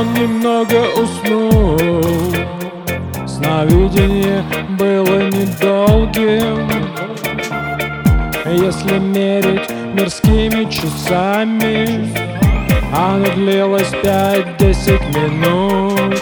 [0.00, 1.76] он немного уснул.
[3.26, 4.42] Сновидение
[4.78, 6.68] было недолгим.
[8.46, 12.12] Если мерить мирскими часами
[12.92, 16.20] Оно длилось пять-десять минут.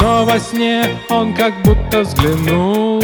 [0.00, 3.02] Но во сне он как будто взглянул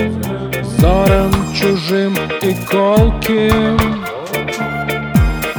[0.62, 3.78] Взором чужим и колким.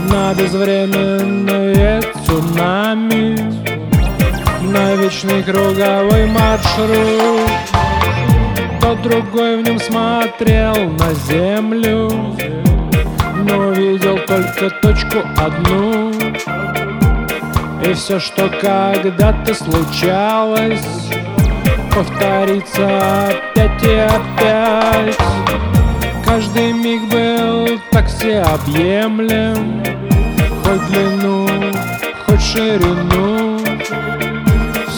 [0.10, 3.75] На безвременное цунами
[4.76, 7.50] На вечный круговой маршрут.
[8.82, 12.12] Тот другой в нем смотрел на землю
[13.48, 16.12] Но видел только точку одну.
[17.86, 21.10] И все, что когда-то случалось
[21.94, 25.18] Повторится опять и опять.
[26.26, 29.82] Каждый миг был так всеобъемлем
[30.66, 31.48] Хоть длину,
[32.26, 33.45] хоть ширину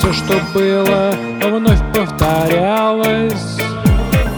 [0.08, 1.12] Все, что было,
[1.44, 3.58] вновь повторялось.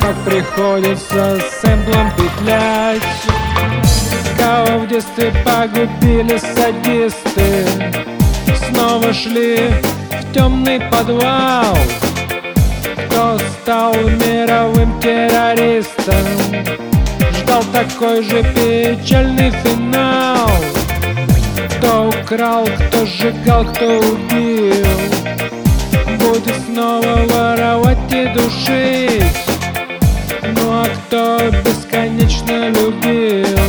[0.02, 3.04] Как приходится сэмплом петлять.
[4.36, 7.68] Кого в детстве погубили садисты?
[8.68, 9.60] Снова шли
[10.10, 11.78] в темный подвал.
[13.06, 16.26] Кто стал мировым террористом?
[17.42, 20.50] Ждал такой же печальный финал.
[21.78, 25.20] Кто украл, кто сжигал, кто убил
[26.40, 29.36] Будет снова воровать и душить
[30.56, 33.60] Ну а кто бесконечно любил?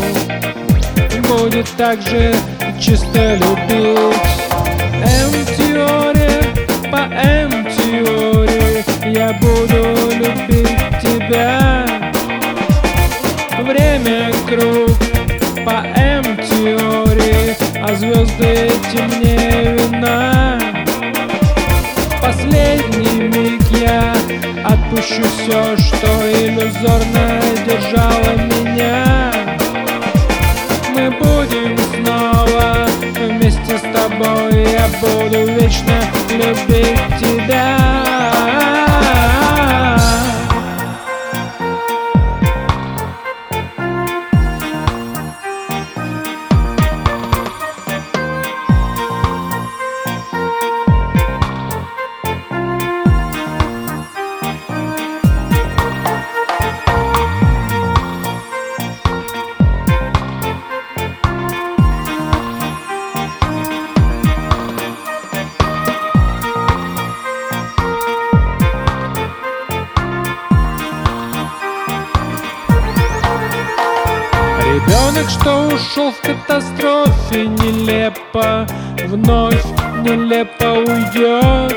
[1.27, 2.33] Будет также
[2.81, 4.17] чисто любить.
[5.03, 6.43] М-теория
[6.93, 11.87] по М-теории Я буду любить тебя.
[13.59, 14.97] Время круг
[15.65, 19.40] по М-теории А звезды эти
[25.11, 29.33] отпущу все, что иллюзорно держало меня.
[30.95, 34.73] Мы будем снова вместе с тобой.
[34.73, 36.01] Я буду вечно
[36.31, 37.40] любить тебя
[74.71, 78.65] Ребенок, что ушел в катастрофе Нелепо,
[79.09, 79.65] вновь
[80.05, 81.77] нелепо уйдет.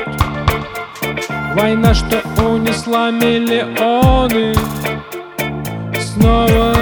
[1.56, 4.54] Война, что унесла миллионы
[6.00, 6.76] Снова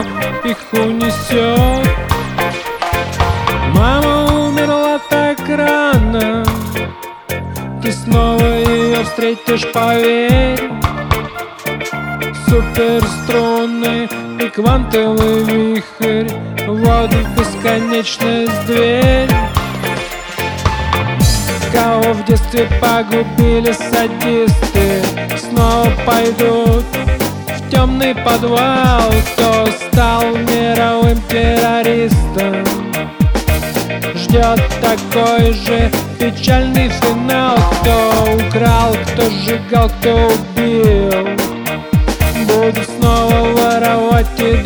[0.45, 1.89] их унесет.
[3.75, 6.45] Мама умерла так рано
[7.83, 10.61] Ты снова ее встретишь, поверь.
[12.47, 14.11] Суперструны
[14.43, 16.29] и квантовый вихрь
[16.67, 19.31] Вот в бесконечность дверь
[21.73, 25.03] Кого в детстве погубили садисты
[25.39, 26.85] Снова пойдут
[27.47, 32.65] в темный подвал Кто стал мировым террористом.
[34.15, 41.12] Ждет такой же печальный финал Кто украл, кто сжигал, кто убил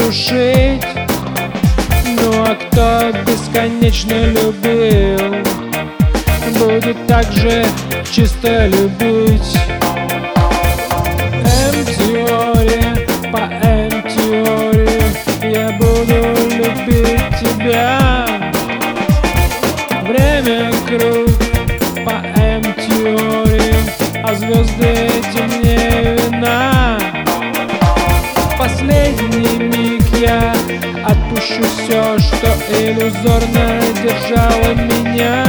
[0.07, 0.87] душить
[2.21, 5.35] Ну а кто бесконечно любил
[6.59, 7.65] Будет также
[8.13, 9.59] чисто любить.
[11.73, 15.13] М-теория по М-теории
[15.43, 16.19] Я буду
[16.57, 18.27] любить тебя.
[20.03, 21.31] Время круг
[22.05, 23.75] по М-теории
[24.23, 24.96] А звезды
[31.69, 35.45] все, что иллюзорно держало меня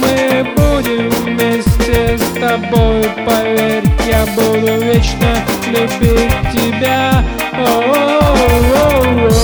[0.00, 7.24] Мы будем вместе с тобой, поверь, я буду вечно любить тебя.
[7.52, 8.20] О-о-о-о-о.
[9.20, 9.39] М-теория,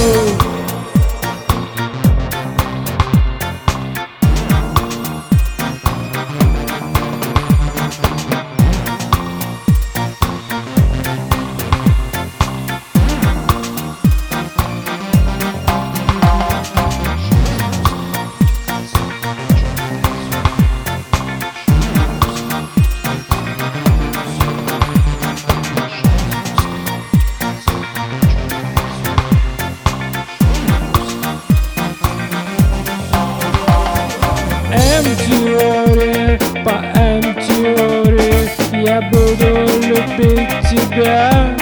[39.10, 41.56] буду любить тебя.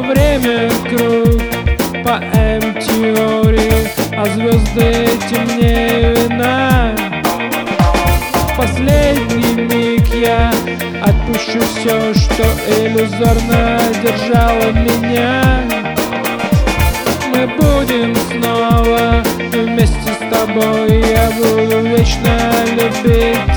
[0.00, 1.42] Время круг
[2.04, 6.94] по М-теории А звезды темнее вина
[8.56, 10.06] Последний миг.
[10.14, 10.50] Я
[11.02, 15.62] отпущу все, что иллюзорно держало меня.
[17.34, 19.22] Мы будем снова
[19.52, 21.02] вместе с тобой.
[21.08, 22.36] Я буду вечно
[22.72, 23.51] любить